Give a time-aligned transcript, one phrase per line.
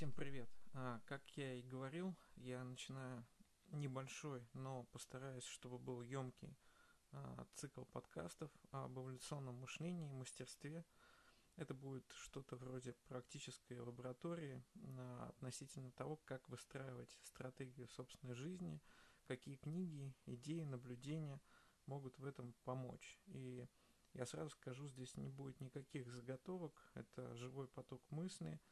[0.00, 0.48] Всем привет!
[0.72, 3.22] А, как я и говорил, я начинаю
[3.66, 6.56] небольшой, но постараюсь, чтобы был емкий
[7.12, 10.86] а, цикл подкастов об эволюционном мышлении и мастерстве.
[11.56, 14.64] Это будет что-то вроде практической лаборатории
[14.96, 18.80] а, относительно того, как выстраивать стратегию собственной жизни,
[19.26, 21.42] какие книги, идеи, наблюдения
[21.84, 23.20] могут в этом помочь.
[23.26, 23.68] И
[24.14, 28.58] я сразу скажу, здесь не будет никаких заготовок, это живой поток мысли–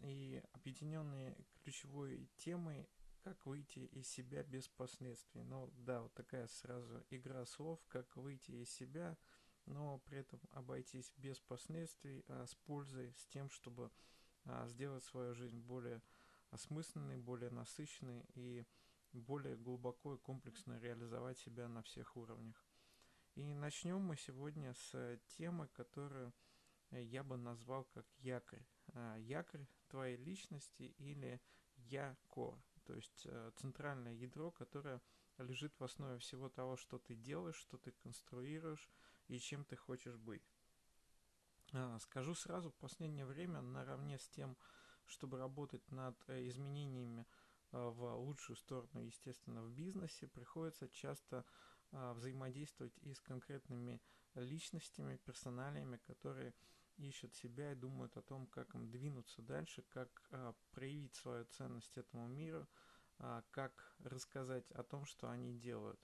[0.00, 2.88] и объединенные ключевой темой
[3.22, 5.42] как выйти из себя без последствий.
[5.42, 9.16] Ну да, вот такая сразу игра слов, как выйти из себя,
[9.66, 13.90] но при этом обойтись без последствий, а с пользой, с тем, чтобы
[14.44, 16.02] а, сделать свою жизнь более
[16.50, 18.66] осмысленной, более насыщенной и
[19.12, 22.64] более глубоко и комплексно реализовать себя на всех уровнях.
[23.34, 26.32] И начнем мы сегодня с темы, которую
[26.90, 28.64] я бы назвал как якорь.
[28.94, 31.40] А, якорь твоей личности или
[31.76, 35.00] я-кор, то есть э, центральное ядро, которое
[35.38, 38.88] лежит в основе всего того, что ты делаешь, что ты конструируешь
[39.28, 40.42] и чем ты хочешь быть.
[41.72, 44.56] А, скажу сразу, в последнее время наравне с тем,
[45.06, 47.26] чтобы работать над э, изменениями
[47.72, 51.44] э, в лучшую сторону, естественно, в бизнесе, приходится часто
[51.92, 54.00] взаимодействовать и с конкретными
[54.36, 56.54] личностями, персоналиями, которые
[57.08, 61.96] ищут себя и думают о том, как им двинуться дальше, как а, проявить свою ценность
[61.96, 62.68] этому миру,
[63.18, 66.00] а, как рассказать о том, что они делают.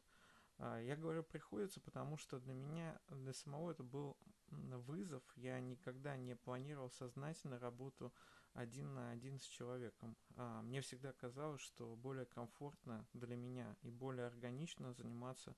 [0.59, 4.17] А, я говорю приходится, потому что для меня, для самого это был
[4.49, 5.23] вызов.
[5.37, 8.13] Я никогда не планировал сознательно работу
[8.55, 10.17] один на один с человеком.
[10.37, 15.55] А, мне всегда казалось, что более комфортно для меня и более органично заниматься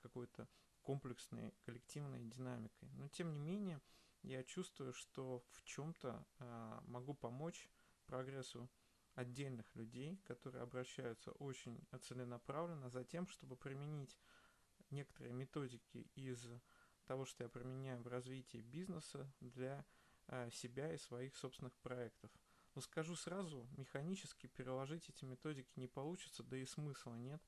[0.00, 0.48] какой-то
[0.82, 2.88] комплексной коллективной динамикой.
[2.94, 3.80] Но тем не менее,
[4.22, 7.70] я чувствую, что в чем-то э, могу помочь
[8.06, 8.70] прогрессу
[9.14, 14.18] отдельных людей, которые обращаются очень целенаправленно за тем, чтобы применить
[14.90, 16.48] некоторые методики из
[17.04, 19.84] того, что я применяю в развитии бизнеса для
[20.28, 22.30] э, себя и своих собственных проектов.
[22.74, 27.42] Но скажу сразу, механически переложить эти методики не получится, да и смысла нет.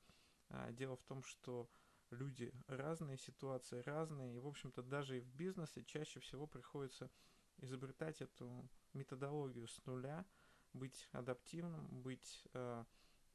[0.49, 1.71] А, дело в том, что
[2.13, 7.11] люди разные, ситуации разные, и, в общем-то, даже и в бизнесе чаще всего приходится
[7.59, 10.25] изобретать эту методологию с нуля,
[10.73, 12.85] быть адаптивным, быть э,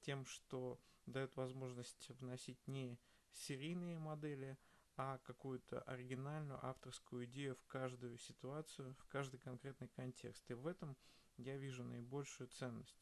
[0.01, 2.99] тем, что дает возможность вносить не
[3.31, 4.57] серийные модели,
[4.95, 10.49] а какую-то оригинальную авторскую идею в каждую ситуацию, в каждый конкретный контекст.
[10.49, 10.97] И в этом
[11.37, 12.97] я вижу наибольшую ценность.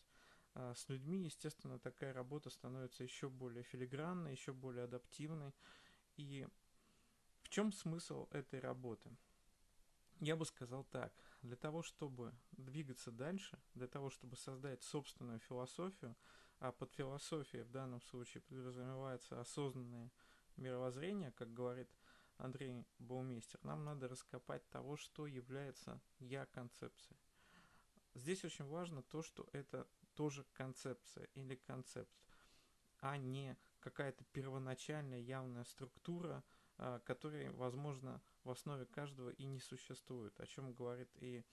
[0.56, 5.54] А, с людьми, естественно, такая работа становится еще более филигранной, еще более адаптивной.
[6.16, 6.48] И
[7.44, 9.12] в чем смысл этой работы?
[10.22, 11.14] Я бы сказал так.
[11.42, 16.16] Для того, чтобы двигаться дальше, для того, чтобы создать собственную философию,
[16.60, 20.10] а под философией в данном случае подразумевается осознанное
[20.56, 21.90] мировоззрение, как говорит
[22.38, 27.20] Андрей Баумейстер, нам надо раскопать того, что является я-концепцией.
[28.14, 32.12] Здесь очень важно то, что это тоже концепция или концепт,
[33.00, 36.44] а не какая-то первоначальная явная структура,
[36.78, 41.46] а, которая, возможно, в основе каждого и не существует, о чем говорит и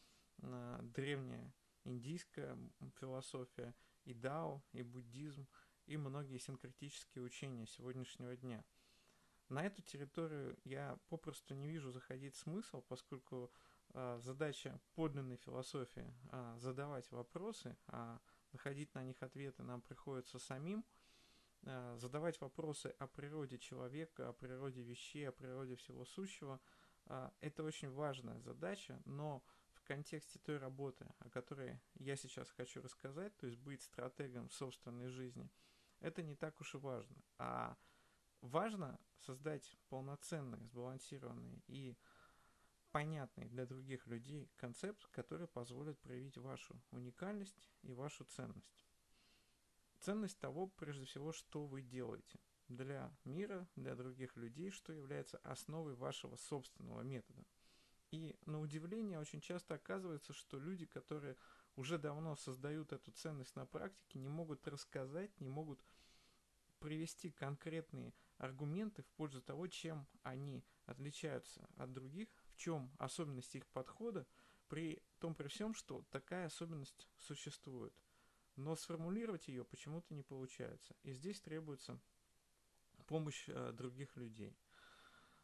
[0.42, 1.52] а, древняя
[1.84, 2.56] индийская
[2.98, 3.74] философия,
[4.04, 5.46] и дао, и буддизм,
[5.86, 8.64] и многие синкретические учения сегодняшнего дня.
[9.48, 13.52] На эту территорию я попросту не вижу заходить смысл, поскольку
[13.92, 16.14] э, задача подлинной философии
[16.56, 18.20] задавать вопросы, а
[18.52, 20.84] находить на них ответы нам приходится самим,
[21.62, 26.60] э, задавать вопросы о природе человека, о природе вещей, о природе всего сущего.
[27.06, 29.42] Э, это очень важная задача, но
[29.72, 35.08] в контексте той работы, о которой я сейчас хочу рассказать, то есть быть стратегом собственной
[35.08, 35.50] жизни,
[36.00, 37.16] это не так уж и важно.
[37.38, 37.76] А
[38.40, 41.96] важно создать полноценный, сбалансированный и
[42.92, 48.86] понятный для других людей концепт, который позволит проявить вашу уникальность и вашу ценность.
[49.98, 55.94] Ценность того, прежде всего, что вы делаете для мира, для других людей, что является основой
[55.94, 57.44] вашего собственного метода.
[58.10, 61.36] И на удивление очень часто оказывается, что люди, которые
[61.76, 65.82] уже давно создают эту ценность на практике, не могут рассказать, не могут
[66.78, 73.66] привести конкретные аргументы в пользу того, чем они отличаются от других, в чем особенность их
[73.68, 74.26] подхода,
[74.68, 77.94] при том при всем, что такая особенность существует.
[78.56, 80.94] Но сформулировать ее почему-то не получается.
[81.02, 81.98] И здесь требуется
[83.06, 84.56] помощь э, других людей.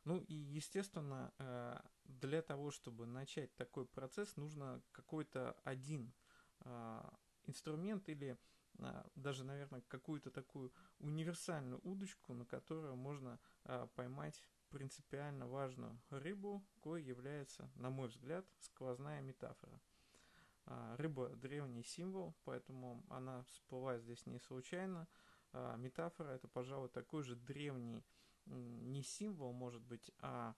[0.04, 6.12] Ну и, естественно, э, для того, чтобы начать такой процесс, нужно какой-то один
[6.60, 7.10] э,
[7.46, 8.38] инструмент или
[8.80, 16.64] а, даже, наверное, какую-то такую универсальную удочку, на которую можно а, поймать принципиально важную рыбу,
[16.82, 19.80] кое является, на мой взгляд, сквозная метафора.
[20.66, 25.08] А, рыба– древний символ, поэтому она всплывает здесь не случайно.
[25.52, 28.04] А, метафора– это, пожалуй, такой же древний
[28.46, 30.54] не символ, может быть, а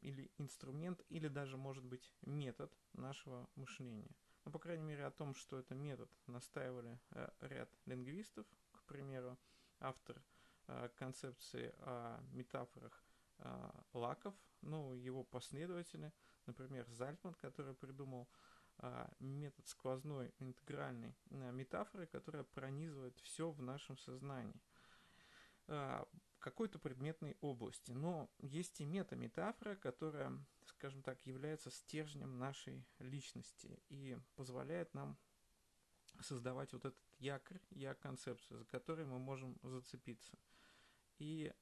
[0.00, 4.10] или инструмент, или даже, может быть, метод нашего мышления.
[4.44, 9.36] Ну, по крайней мере, о том, что это метод, настаивали э, ряд лингвистов, к примеру,
[9.80, 10.22] автор
[10.68, 13.04] э, концепции о метафорах
[13.38, 16.12] э, Лаков, ну, его последователи,
[16.46, 18.28] например, Зальтман, который придумал
[18.78, 24.60] э, метод сквозной интегральной метафоры, которая пронизывает все в нашем сознании.
[25.68, 26.04] Э,
[26.38, 27.90] какой-то предметной области.
[27.90, 30.32] Но есть и метаметафора, которая,
[30.66, 35.18] скажем так, является стержнем нашей личности и позволяет нам
[36.20, 40.38] создавать вот этот якорь, я-концепцию, за которой мы можем зацепиться.
[41.18, 41.52] И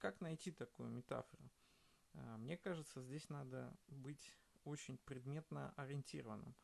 [0.00, 1.50] как найти такую метафору?
[2.14, 6.56] А, мне кажется, здесь надо быть очень предметно ориентированным.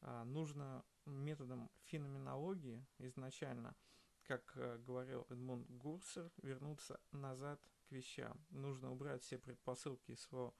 [0.00, 3.76] А, нужно методом феноменологии изначально–
[4.24, 8.44] как э, говорил Эдмунд Гурсер, вернуться назад к вещам.
[8.50, 10.56] Нужно убрать все предпосылки своего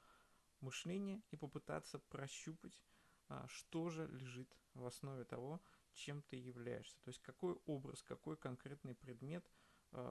[0.61, 2.83] мышления и попытаться прощупать,
[3.29, 6.97] а, что же лежит в основе того, чем ты являешься.
[7.03, 9.49] То есть какой образ, какой конкретный предмет,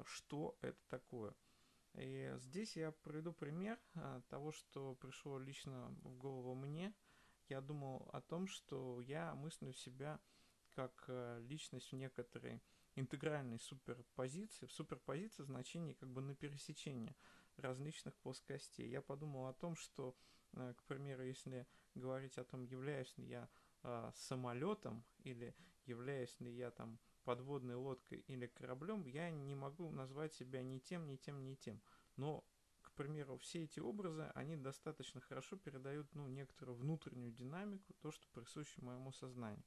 [0.05, 1.35] что это такое.
[1.95, 6.93] И здесь я приведу пример а, того, что пришло лично в голову мне.
[7.49, 10.19] Я думал о том, что я мыслю себя
[10.75, 12.63] как э, личность в некоторой
[12.95, 17.15] интегральной суперпозиции, в суперпозиции значение как бы на пересечении
[17.57, 18.89] различных плоскостей.
[18.89, 20.15] Я подумал о том, что,
[20.53, 23.49] э, к примеру, если говорить о том, являюсь ли я
[23.83, 25.55] э, самолетом или
[25.85, 31.07] являюсь ли я там подводной лодкой или кораблем, я не могу назвать себя ни тем,
[31.07, 31.81] ни тем, ни тем.
[32.15, 32.43] Но,
[32.81, 38.27] к примеру, все эти образы, они достаточно хорошо передают ну, некоторую внутреннюю динамику, то, что
[38.33, 39.63] присуще моему сознанию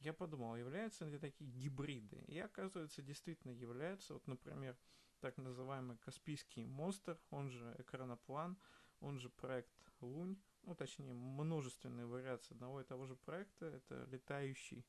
[0.00, 2.22] я подумал, являются ли такие гибриды.
[2.28, 4.14] И оказывается, действительно являются.
[4.14, 4.76] Вот, например,
[5.20, 8.56] так называемый Каспийский монстр, он же экраноплан,
[9.00, 13.66] он же проект Лунь, ну, точнее, множественные вариации одного и того же проекта.
[13.66, 14.86] Это летающий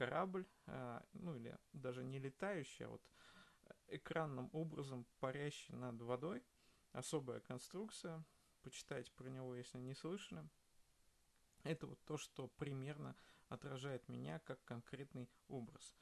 [0.00, 3.02] корабль, а, ну, или даже не летающий, а вот
[3.88, 6.42] экранным образом парящий над водой.
[6.92, 8.24] Особая конструкция.
[8.62, 10.42] Почитайте про него, если не слышали.
[11.64, 13.14] Это вот то, что примерно
[13.48, 15.94] отражает меня как конкретный образ.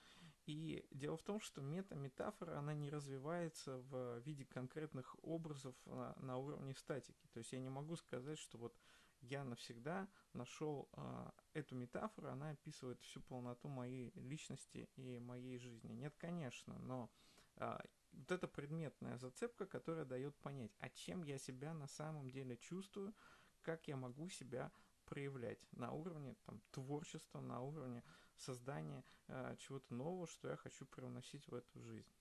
[0.47, 6.37] И дело в том, что мета-метафора, она не развивается в виде конкретных образов на, на
[6.37, 7.27] уровне статики.
[7.33, 8.79] То есть я не могу сказать, что вот
[9.20, 15.93] я навсегда нашел а, эту метафору, она описывает всю полноту моей личности и моей жизни.
[15.93, 17.11] Нет, конечно, но
[17.56, 17.82] а,
[18.12, 23.15] вот эта предметная зацепка, которая дает понять, а чем я себя на самом деле чувствую,
[23.62, 24.73] как я могу себя
[25.05, 28.03] проявлять на уровне там, творчества, на уровне
[28.37, 32.12] создания э, чего-то нового, что я хочу привносить в эту жизнь.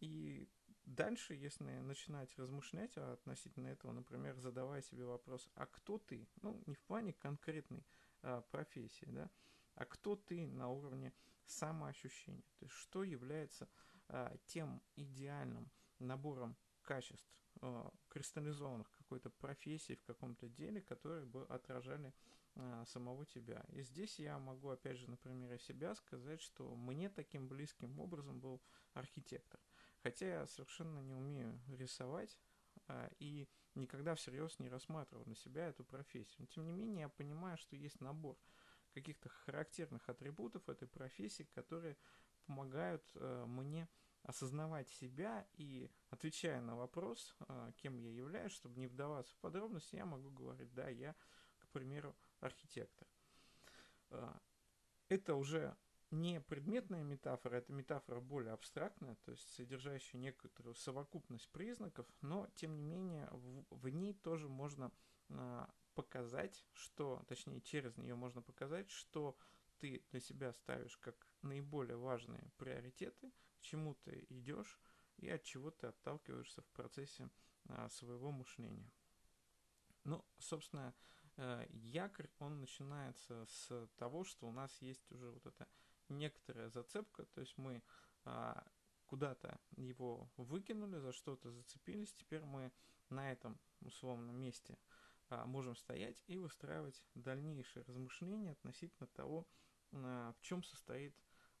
[0.00, 0.48] И
[0.94, 6.28] дальше, если начинать размышлять относительно этого, например, задавая себе вопрос, а кто ты?
[6.42, 7.86] Ну, не в плане конкретной
[8.22, 9.30] э, профессии, да,
[9.74, 11.12] а кто ты на уровне
[11.46, 12.44] самоощущения?
[12.58, 13.68] То есть, что является
[14.08, 17.30] э, тем идеальным набором качеств,
[17.62, 22.12] э, кристаллизованных какой-то профессии в каком-то деле, которые бы отражали
[22.56, 23.64] э, самого тебя.
[23.68, 28.40] И здесь я могу, опять же, на примере себя сказать, что мне таким близким образом
[28.40, 28.60] был
[28.92, 29.60] архитектор.
[30.02, 32.38] Хотя я совершенно не умею рисовать
[32.88, 36.36] э, и никогда всерьез не рассматривал на себя эту профессию.
[36.40, 38.38] Но тем не менее, я понимаю, что есть набор
[38.94, 41.96] каких-то характерных атрибутов этой профессии, которые
[42.46, 43.88] помогают э, мне
[44.22, 49.96] осознавать себя и, отвечая на вопрос, а, кем я являюсь, чтобы не вдаваться в подробности,
[49.96, 51.14] я могу говорить, да, я,
[51.58, 53.08] к примеру, архитектор.
[54.10, 54.38] А,
[55.08, 55.74] это уже
[56.10, 62.76] не предметная метафора, это метафора более абстрактная, то есть содержащая некоторую совокупность признаков, но тем
[62.76, 64.92] не менее в, в ней тоже можно
[65.28, 69.36] а, показать, что, точнее через нее можно показать, что
[69.78, 74.80] ты для себя ставишь как наиболее важные приоритеты, к чему ты идешь
[75.18, 77.30] и от чего ты отталкиваешься в процессе
[77.68, 78.90] а, своего мышления.
[80.04, 80.94] Ну, собственно,
[81.36, 85.68] э, якорь, он начинается с того, что у нас есть уже вот эта
[86.10, 87.82] некоторая зацепка, то есть мы
[88.24, 88.66] а,
[89.06, 92.72] куда-то его выкинули, за что-то зацепились, теперь мы
[93.08, 94.78] на этом условном месте
[95.28, 99.48] а, можем стоять и выстраивать дальнейшие размышления относительно того,
[99.92, 101.14] а, в чем состоит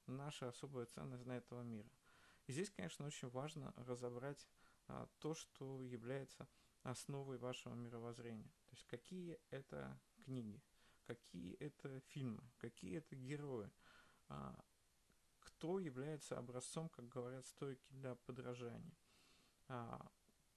[0.06, 1.90] наша особая ценность для этого мира.
[2.46, 4.48] И здесь, конечно, очень важно разобрать
[4.88, 6.48] а, то, что является
[6.82, 8.50] основой вашего мировоззрения.
[8.64, 10.62] То есть какие это книги,
[11.04, 13.70] какие это фильмы, какие это герои,
[15.40, 18.96] кто является образцом, как говорят стойки, для подражания,
[19.68, 20.10] а,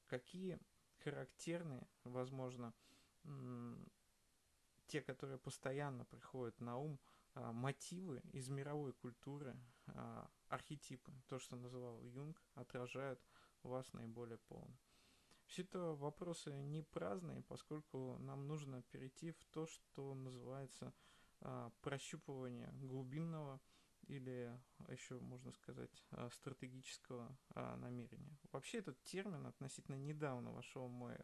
[0.08, 0.60] какие
[1.04, 2.74] характерные, возможно,
[4.88, 7.00] те, которые постоянно приходят на ум,
[7.36, 9.56] а, мотивы из мировой культуры,
[9.88, 13.20] а, архетипы, то, что называл Юнг, отражают
[13.64, 14.78] вас наиболее полно.
[15.48, 20.94] Все это вопросы не праздные, поскольку нам нужно перейти в то, что называется
[21.46, 23.60] а, прощупывание глубинного
[24.08, 24.58] или
[24.90, 28.38] еще можно сказать стратегического намерения.
[28.52, 31.16] Вообще этот термин относительно недавно вошел в мой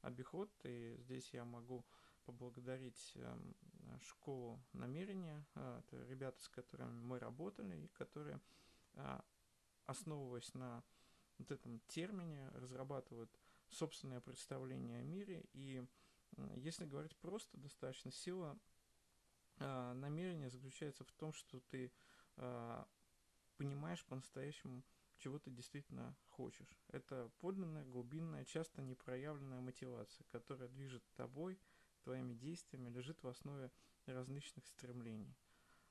[0.00, 1.84] обиход, и здесь я могу
[2.24, 3.54] поблагодарить эм,
[4.00, 8.40] школу намерения, это ребята, с которыми мы работали, и которые,
[9.84, 10.82] основываясь на
[11.38, 13.30] вот этом термине, разрабатывают
[13.68, 15.44] собственное представление о мире.
[15.52, 15.84] И
[16.56, 18.58] если говорить просто, достаточно сила
[19.58, 21.92] э, намерения заключается в том, что ты
[23.56, 24.82] понимаешь по-настоящему,
[25.18, 26.76] чего ты действительно хочешь.
[26.88, 31.60] Это подлинная, глубинная, часто непроявленная мотивация, которая движет тобой–
[32.04, 33.72] твоими действиями лежит в основе
[34.06, 35.36] различных стремлений.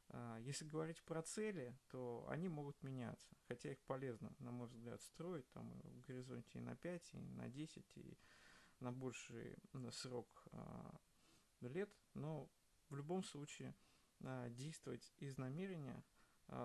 [0.09, 5.01] А, если говорить про цели, то они могут меняться, хотя их полезно, на мой взгляд,
[5.01, 8.17] строить там в горизонте и на 5, и на 10, и
[8.79, 9.57] на больший
[9.91, 10.95] срок а,
[11.61, 12.49] лет, но
[12.89, 13.75] в любом случае
[14.23, 16.03] а, действовать из намерения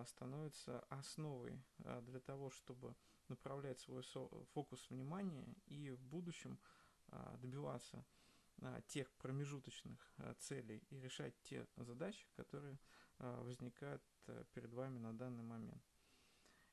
[0.07, 1.63] становится основой
[2.03, 2.97] для того, чтобы
[3.29, 4.03] направлять свой
[4.53, 6.59] фокус внимания и в будущем
[7.39, 8.05] добиваться
[8.89, 12.77] тех промежуточных целей и решать те задачи, которые
[13.19, 14.03] возникают
[14.53, 15.83] перед вами на данный момент.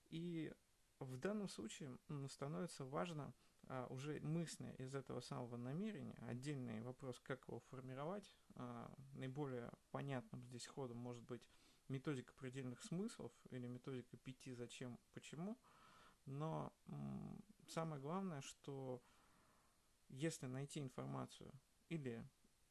[0.09, 0.51] И
[0.99, 1.97] в данном случае
[2.27, 3.33] становится важно
[3.67, 10.43] а, уже мысля из этого самого намерения, отдельный вопрос, как его формировать, а, наиболее понятным
[10.43, 11.49] здесь ходом может быть
[11.87, 15.57] методика предельных смыслов или методика пяти зачем, почему,
[16.25, 19.01] но м, самое главное, что
[20.09, 21.51] если найти информацию
[21.89, 22.23] или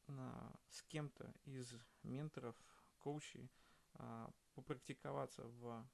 [0.07, 1.73] а, с кем-то из
[2.03, 2.55] менторов,
[2.99, 3.51] коучей
[3.93, 5.87] а, попрактиковаться в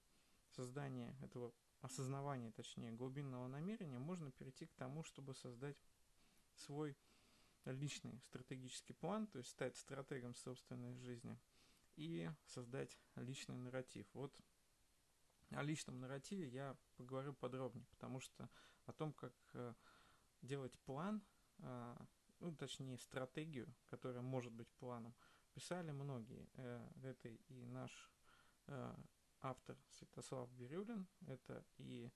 [0.50, 5.78] создании этого осознавания, точнее, глубинного намерения, можно перейти к тому, чтобы создать
[6.56, 6.96] свой
[7.66, 11.38] личный стратегический план, то есть стать стратегом собственной жизни
[11.96, 14.08] и создать личный нарратив.
[14.14, 14.36] Вот
[15.52, 18.50] о личном нарративе я поговорю подробнее, потому что
[18.86, 19.74] о том, как э,
[20.42, 21.22] делать план,
[21.60, 21.98] а,
[22.40, 25.14] ну, точнее, стратегию, которая может быть планом,
[25.54, 26.50] писали многие.
[26.56, 28.12] Э, это и наш
[28.68, 28.96] э,
[29.42, 32.12] автор Святослав Бирюлин, это и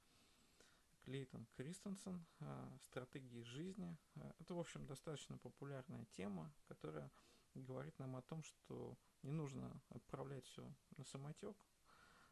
[1.04, 3.98] Клейтон Кристенсен, э, стратегии жизни.
[4.16, 7.12] Э, это, в общем, достаточно популярная тема, которая
[7.54, 11.58] говорит нам о том, что не нужно отправлять все на самотек,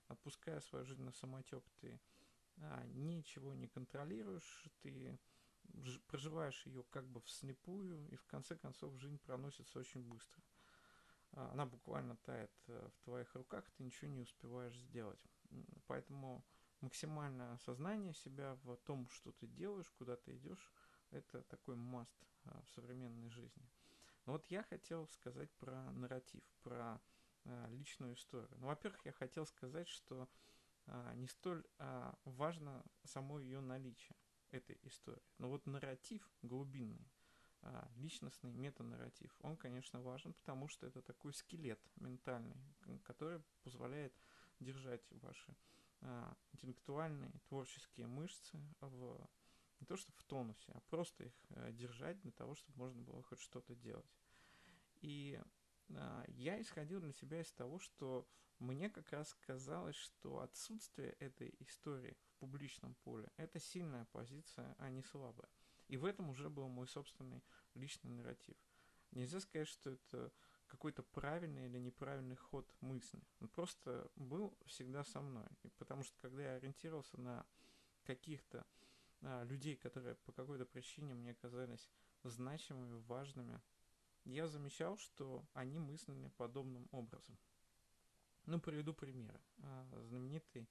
[0.08, 2.00] отпуская свою жизнь на самотек, ты
[2.58, 5.18] а, ничего не контролируешь, ты
[6.08, 10.44] проживаешь ее как бы вслепую, и в конце концов жизнь проносится очень быстро.
[11.34, 15.20] А, она буквально тает э, в твоих руках, ты ничего не успеваешь сделать.
[15.88, 16.44] Поэтому
[16.82, 20.72] максимальное осознание себя в том, что ты делаешь, куда ты идешь,
[21.12, 23.70] это такой маст а, в современной жизни.
[24.26, 27.02] Но вот я хотел сказать про нарратив, про
[27.46, 28.56] а, личную историю.
[28.60, 30.30] Ну, во-первых, я хотел сказать, что
[31.16, 31.66] не столь
[32.26, 34.18] важно само ее наличие
[34.52, 35.24] этой истории.
[35.38, 37.10] Но вот нарратив глубинный,
[37.64, 42.58] а, личностный метанарратив, он, конечно, важен, потому что это такой скелет ментальный,
[43.04, 44.14] который позволяет
[44.60, 45.56] держать ваши
[46.02, 49.30] а, интеллектуальные, творческие мышцы в
[49.80, 53.22] не то что в тонусе, а просто их а, держать для того, чтобы можно было
[53.24, 54.16] хоть что-то делать.
[55.02, 55.42] И
[55.96, 58.28] а, я исходил для себя из того, что
[58.60, 64.90] мне как раз казалось, что отсутствие этой истории в публичном поле– это сильная позиция, а
[64.90, 65.50] не слабая.
[65.94, 67.44] И в этом уже был мой собственный
[67.76, 68.58] личный нарратив.
[69.12, 70.32] Нельзя сказать, что это
[70.66, 73.22] какой-то правильный или неправильный ход мысли.
[73.40, 75.46] Он просто был всегда со мной.
[75.62, 77.46] И потому что когда я ориентировался на
[78.06, 78.66] каких-то
[79.22, 81.88] а, людей, которые по какой-то причине мне казались
[82.24, 83.62] значимыми, важными,
[84.26, 87.38] я замечал, что они мыслили подобным образом.
[88.48, 89.40] Ну, приведу пример.
[89.60, 90.68] А, знаменитый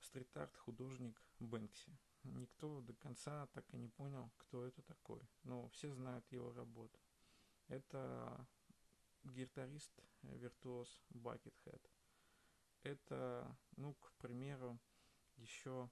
[0.00, 1.96] стрит-арт художник Бэнкси.
[2.24, 5.22] Никто до конца так и не понял, кто это такой.
[5.42, 6.98] Но все знают его работу.
[7.68, 8.46] Это
[9.24, 9.92] гитарист,
[10.22, 11.90] виртуоз Бакетхед.
[12.82, 14.78] это, ну, к примеру,
[15.36, 15.90] еще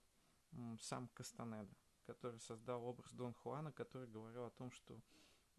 [0.80, 1.74] сам Кастанеда,
[2.06, 5.00] который создал образ Дон Хуана, который говорил о том, что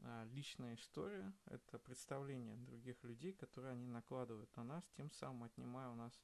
[0.01, 5.89] а, личная история– это представление других людей, которые они накладывают на нас, тем самым отнимая
[5.89, 6.19] у нас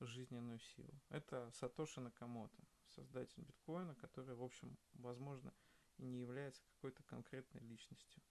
[0.00, 0.92] жизненную силу.
[1.08, 5.54] Это Сатоши Накамото, создатель биткоина, который, в общем, возможно,
[5.98, 8.22] и не является какой-то конкретной личностью.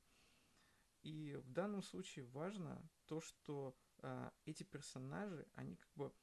[1.01, 6.13] И в данном случае важно то, что а, эти персонажи, они как бы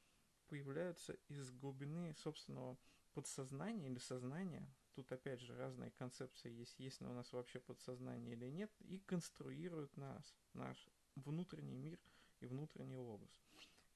[0.49, 2.79] появляются из глубины собственного
[3.13, 4.69] подсознания или сознания.
[4.95, 8.99] Тут опять же разные концепции есть, есть ли у нас вообще подсознание или нет, и
[8.99, 11.99] конструируют нас, наш внутренний мир
[12.41, 13.31] и внутренний образ.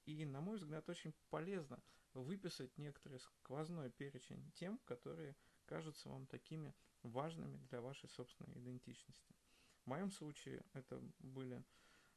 [0.07, 1.83] И, на мой взгляд, очень полезно
[2.13, 5.35] выписать некоторый сквозной перечень тем, которые
[5.65, 6.73] кажутся вам такими
[7.03, 9.35] важными для вашей собственной идентичности.
[9.83, 11.61] В моем случае это были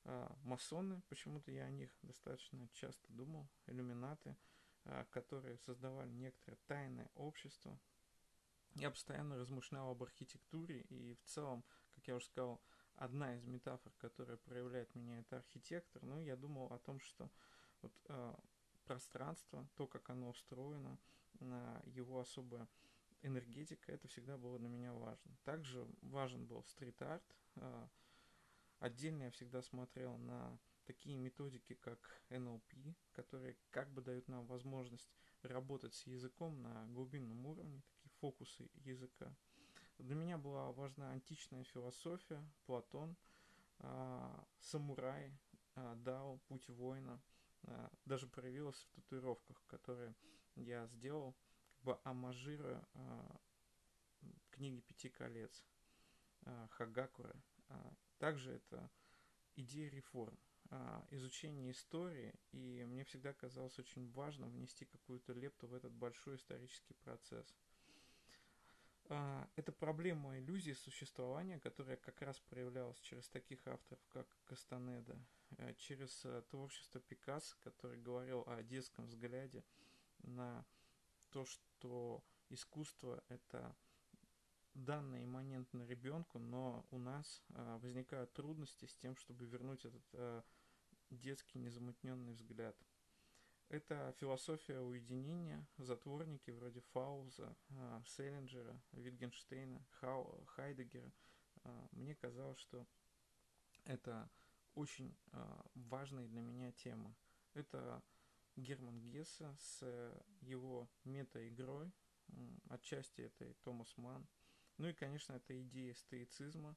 [0.05, 4.37] а, масоны, почему-то я о них достаточно часто думал, иллюминаты,
[4.85, 7.77] а, которые создавали некоторое тайное общество.
[8.75, 11.65] Я постоянно размышлял об архитектуре, и в целом,
[11.97, 12.63] как я уже сказал,
[12.95, 16.05] одна из метафор, которая проявляет меня, это архитектор.
[16.05, 17.29] Ну, я думал о том, что
[17.83, 18.35] вот, э,
[18.85, 20.99] пространство, то, как оно устроено,
[21.39, 22.69] на его особая
[23.23, 25.37] энергетика, это всегда было для меня важно.
[25.45, 27.23] Также важен был стрит-арт.
[27.57, 27.89] Э,
[28.81, 35.13] отдельно я всегда смотрел на такие методики, как NLP, которые как бы дают нам возможность
[35.43, 39.33] работать с языком на глубинном уровне, такие фокусы языка.
[39.99, 43.17] Для меня была важна античная философия, Платон,
[43.79, 45.33] э, самурай,
[45.77, 47.30] э, Дао, путь воина– а,
[48.05, 50.15] даже проявилось в татуировках, которые
[50.57, 51.37] я сделал,
[51.75, 53.41] как бы амажируя а,
[54.51, 55.65] книги Пяти колец
[56.43, 57.35] а, Хагакура.
[58.19, 58.91] Также это
[59.55, 60.37] идея реформ,
[61.11, 66.95] изучение истории, и мне всегда казалось очень важно внести какую-то лепту в этот большой исторический
[66.95, 67.57] процесс.
[69.07, 75.17] Это проблема иллюзии существования, которая как раз проявлялась через таких авторов, как Кастанеда,
[75.79, 79.65] через э, творчество Пикассо, который говорил о детском взгляде
[80.23, 80.65] на
[81.31, 83.75] то, что искусство это
[84.75, 90.45] данное имманентно ребенку, но у нас э, возникают трудности с тем, чтобы вернуть этот
[91.11, 92.77] детский незамутненный взгляд.
[93.69, 97.57] Это философия уединения, затворники вроде Фауза,
[98.05, 99.85] Селлинджера, Витгенштейна,
[100.47, 101.13] Хайдегера.
[101.93, 102.85] Мне казалось, что
[103.85, 104.29] это
[104.75, 107.15] очень э, важной для меня тема.
[107.55, 108.03] Это
[108.57, 111.93] Герман Гесса с его мета-игрой,
[112.69, 114.27] отчасти это и Томас Ман.
[114.77, 116.77] Ну и, конечно, это идея стоицизма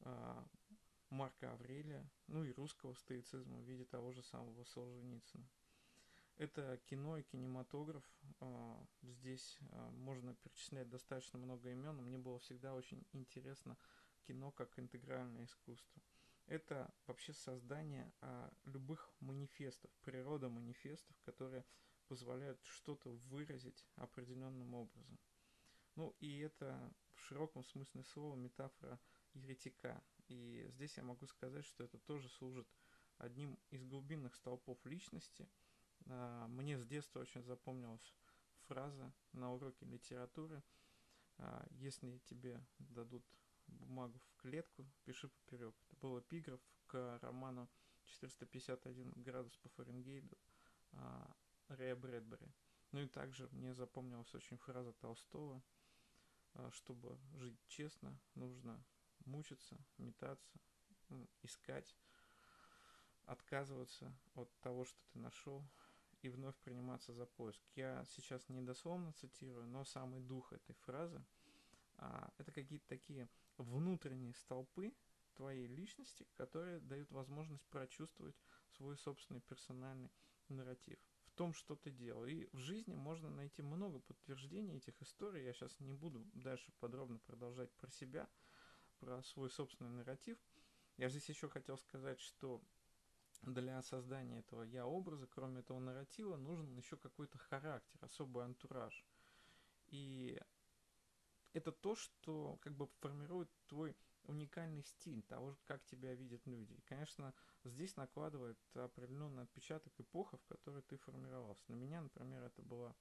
[0.00, 0.44] э,
[1.10, 5.48] Марка Аврелия, ну и русского стоицизма в виде того же самого Солженицына.
[6.36, 8.04] Это кино и кинематограф.
[8.40, 11.96] Э, здесь э, можно перечислять достаточно много имен.
[12.02, 13.76] Мне было всегда очень интересно
[14.26, 16.02] кино как интегральное искусство
[16.46, 21.64] это вообще создание а, любых манифестов, природа манифестов, которые
[22.08, 25.18] позволяют что-то выразить определенным образом.
[25.96, 29.00] Ну и это в широком смысле слова метафора
[29.32, 30.02] еретика.
[30.28, 32.68] И здесь я могу сказать, что это тоже служит
[33.18, 35.48] одним из глубинных столпов личности.
[36.06, 38.14] А, мне с детства очень запомнилась
[38.66, 40.62] фраза на уроке литературы.
[41.38, 43.24] А, если тебе дадут
[43.74, 45.74] бумагу в клетку, пиши поперек.
[45.86, 47.68] Это был эпиграф к роману
[48.04, 50.36] 451 градус по Фаренгейту
[50.92, 51.34] а,
[51.68, 52.52] Рэя Брэдбери.
[52.92, 55.62] Ну и также мне запомнилась очень фраза Толстого,
[56.54, 58.84] а, чтобы жить честно, нужно
[59.24, 60.58] мучиться, метаться,
[61.42, 61.96] искать,
[63.26, 65.66] отказываться от того, что ты нашел,
[66.22, 67.62] и вновь приниматься за поиск.
[67.74, 71.22] Я сейчас не дословно цитирую, но самый дух этой фразы
[71.96, 74.94] а, это какие-то такие внутренние столпы
[75.34, 78.36] твоей личности, которые дают возможность прочувствовать
[78.70, 80.10] свой собственный персональный
[80.48, 82.26] нарратив в том, что ты делал.
[82.26, 85.44] И в жизни можно найти много подтверждений этих историй.
[85.44, 88.28] Я сейчас не буду дальше подробно продолжать про себя,
[89.00, 90.38] про свой собственный нарратив.
[90.96, 92.62] Я здесь еще хотел сказать, что
[93.42, 99.04] для создания этого я-образа, кроме этого нарратива, нужен еще какой-то характер, особый антураж.
[99.88, 100.40] И
[101.54, 106.72] это то, что как бы формирует твой уникальный стиль того, как тебя видят люди.
[106.72, 107.32] И, конечно,
[107.64, 111.70] здесь накладывает определенный отпечаток эпоха, в которой ты формировался.
[111.70, 112.94] На меня, например, это была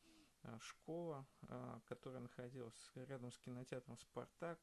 [0.44, 4.60] а, школа, а, которая находилась рядом с кинотеатром «Спартак»,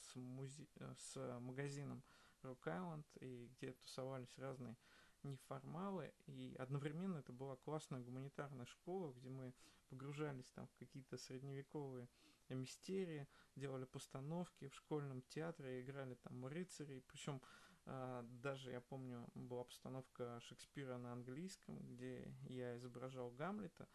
[0.00, 0.66] с, музе...
[0.96, 2.02] с магазином
[2.42, 4.76] «Рок Айленд», и где тусовались разные
[5.24, 9.54] неформалы, и одновременно это была классная гуманитарная школа, где мы
[9.88, 12.08] погружались там в какие-то средневековые
[12.50, 13.26] мистерии,
[13.56, 17.40] делали постановки в школьном театре, играли там рыцарей, причем
[17.86, 23.88] а, даже, я помню, была постановка Шекспира на английском, где я изображал Гамлета,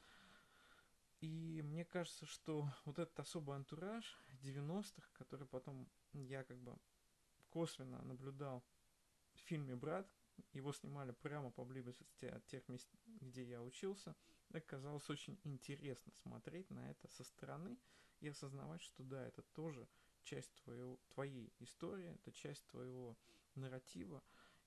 [1.22, 6.78] и мне кажется, что вот этот особый антураж 90-х, который потом я как бы
[7.50, 8.64] косвенно наблюдал
[9.34, 10.10] в фильме «Брат»,
[10.54, 14.16] его снимали прямо поблизости от тех мест, где я учился.
[14.54, 17.78] Оказалось очень интересно смотреть на это со стороны
[18.20, 19.88] и осознавать, что да, это тоже
[20.24, 23.18] часть твоего, твоей истории, это часть твоего
[23.56, 24.24] нарратива.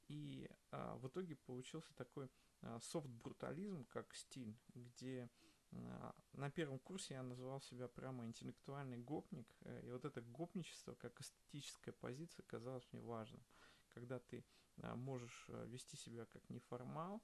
[0.09, 2.31] И а, в итоге получился такой
[2.63, 5.31] а, софт-брутализм как стиль, где
[5.73, 10.95] а, на первом курсе я называл себя прямо интеллектуальный гопник, э, и вот это гопничество
[10.95, 13.43] как эстетическая позиция казалось мне важным,
[13.89, 14.45] когда ты
[14.83, 17.23] а, можешь э, вести себя как неформал,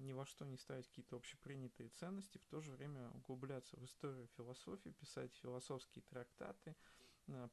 [0.00, 4.28] ни во что не ставить какие-то общепринятые ценности, в то же время углубляться в историю
[4.36, 6.76] философии, писать философские трактаты,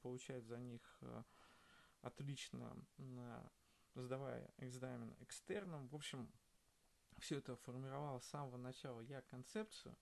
[0.01, 1.01] получать за них
[2.01, 2.75] отлично,
[3.95, 5.87] сдавая экзамен экстерном.
[5.87, 6.31] В общем,
[7.19, 9.95] все это формировало с самого начала я концепцию.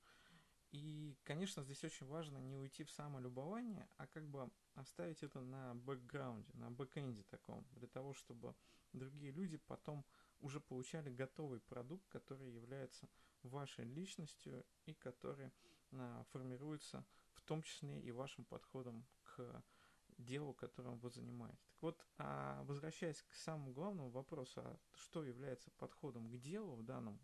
[0.72, 5.74] И, конечно, здесь очень важно не уйти в самолюбование, а как бы оставить это на
[5.74, 8.56] бэкграунде, на бэкэнде таком, для того, чтобы
[8.94, 10.06] другие люди потом
[10.40, 13.08] уже получали готовый продукт, который является
[13.44, 15.52] вашей личностью и который
[15.92, 19.64] а, формируется в том числе и вашим подходом к
[20.18, 21.66] делу, которым вы занимаетесь.
[21.68, 26.84] Так вот, а возвращаясь к самому главному вопросу, а что является подходом к делу в
[26.84, 27.20] данном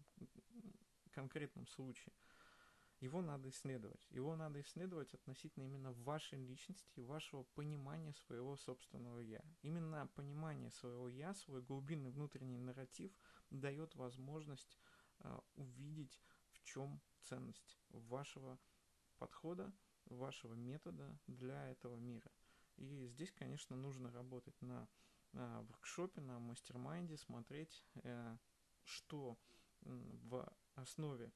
[1.11, 2.13] конкретном случае,
[2.99, 4.05] его надо исследовать.
[4.09, 9.43] Его надо исследовать относительно именно вашей личности, вашего понимания своего собственного «я».
[9.61, 13.11] Именно понимание своего «я», свой глубинный внутренний нарратив
[13.49, 14.79] дает возможность
[15.19, 16.19] э, увидеть,
[16.51, 18.59] в чем ценность вашего
[19.17, 19.73] подхода,
[20.05, 22.31] вашего метода для этого мира–
[22.77, 24.87] и здесь, конечно, нужно работать на,
[25.31, 28.37] на воркшопе, на mastermind е, смотреть, э,
[28.83, 29.37] что
[29.81, 31.31] в основе э,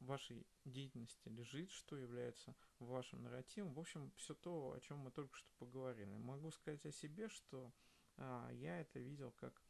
[0.00, 3.74] вашей деятельности лежит, что является вашим нарративом.
[3.74, 6.16] В общем, все то, о чем мы только что поговорили.
[6.16, 7.72] Могу сказать о себе, что
[8.16, 9.62] а, я это видел как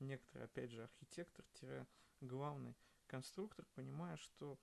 [0.00, 4.58] некоторый, опять же, архитектор-главный конструктор, понимая, что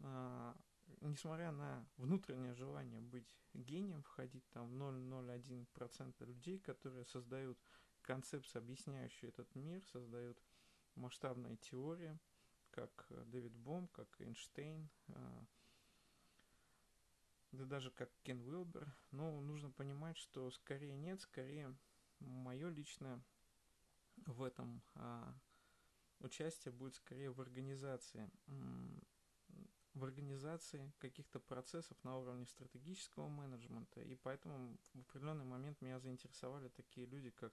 [0.00, 0.56] а,
[1.00, 7.58] несмотря на внутреннее желание быть гением, входить там в 0,01% людей, которые создают
[8.02, 10.42] концепцию, объясняющую этот мир, создают
[10.94, 12.18] масштабные теории,
[12.78, 15.44] как э, Дэвид Бом, как Эйнштейн, э,
[17.50, 18.94] да даже как Кен Уилбер.
[19.10, 21.76] Но нужно понимать, что скорее нет, скорее
[22.20, 23.20] мое личное
[24.26, 25.34] в этом а,
[26.20, 28.30] участие будет скорее в организации
[29.94, 36.68] в организации каких-то процессов на уровне стратегического менеджмента, и поэтому в определенный момент меня заинтересовали
[36.68, 37.52] такие люди, как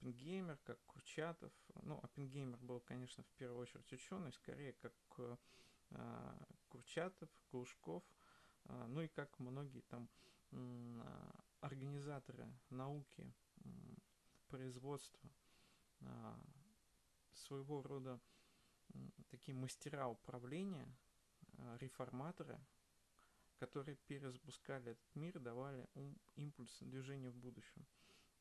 [0.00, 1.52] Оппенгеймер, как Курчатов.
[1.82, 5.36] Ну, Оппенгеймер был, конечно, в первую очередь ученый, скорее как э,
[6.68, 8.02] Курчатов, Глушков,
[8.64, 10.08] э, ну и как многие там
[10.52, 11.30] э,
[11.60, 13.32] организаторы науки,
[13.64, 13.68] э,
[14.48, 15.30] производства,
[16.00, 16.34] э,
[17.32, 18.20] своего рода
[18.94, 18.98] э,
[19.30, 20.94] такие мастера управления,
[21.58, 22.58] Э, реформаторы,
[23.58, 25.88] которые перезапускали этот мир, давали
[26.34, 27.86] импульс движению в будущем.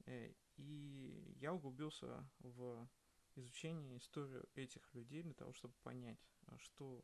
[0.05, 2.87] Э, и я углубился в
[3.35, 7.01] изучение историю этих людей для того, чтобы понять, э, что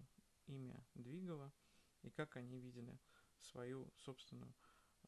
[0.47, 1.51] ими двигало
[2.03, 2.99] и как они видели
[3.39, 4.53] свою собственную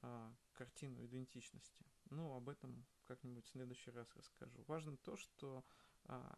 [0.02, 1.86] а, картину идентичности.
[2.10, 4.64] Ну, об этом как-нибудь в следующий раз расскажу.
[4.68, 5.64] Важно то, что
[6.06, 6.38] а,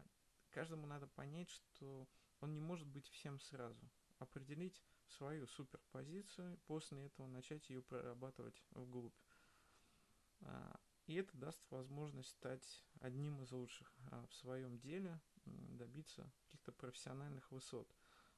[0.51, 2.07] каждому надо понять, что
[2.41, 3.89] он не может быть всем сразу
[4.19, 9.15] определить свою суперпозицию, после этого начать ее прорабатывать вглубь.
[10.41, 16.71] А, и это даст возможность стать одним из лучших а, в своем деле, добиться каких-то
[16.71, 17.95] профессиональных высот,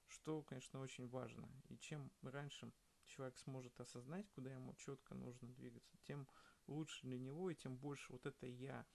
[0.07, 1.49] что, конечно, очень важно.
[1.69, 2.71] И чем раньше
[3.05, 6.27] человек сможет осознать, куда ему четко нужно двигаться, тем
[6.67, 8.85] лучше для него, и тем больше вот это я,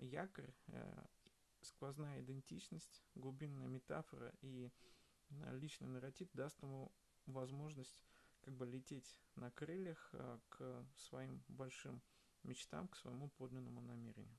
[0.00, 1.04] якорь, э,
[1.62, 4.70] сквозная идентичность, глубинная метафора и
[5.52, 6.92] личный нарратив даст ему
[7.26, 8.02] возможность
[8.40, 12.02] как бы лететь на крыльях а, к своим большим
[12.44, 14.38] мечтам, к своему подлинному намерению.